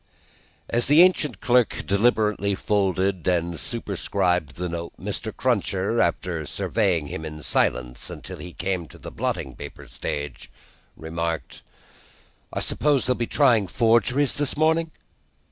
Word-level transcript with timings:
As 0.67 0.87
the 0.87 1.03
ancient 1.03 1.41
clerk 1.41 1.83
deliberately 1.85 2.55
folded 2.55 3.27
and 3.27 3.59
superscribed 3.59 4.55
the 4.55 4.67
note, 4.67 4.93
Mr. 4.99 5.31
Cruncher, 5.31 6.01
after 6.01 6.43
surveying 6.47 7.05
him 7.05 7.23
in 7.23 7.43
silence 7.43 8.09
until 8.09 8.39
he 8.39 8.51
came 8.51 8.87
to 8.87 8.97
the 8.97 9.11
blotting 9.11 9.55
paper 9.55 9.87
stage, 9.87 10.49
remarked: 10.97 11.61
"I 12.51 12.61
suppose 12.61 13.05
they'll 13.05 13.13
be 13.13 13.27
trying 13.27 13.67
Forgeries 13.67 14.33
this 14.33 14.57
morning?" 14.57 14.89